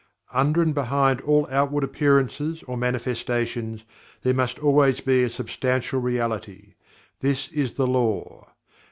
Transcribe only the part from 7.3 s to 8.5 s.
is the Law.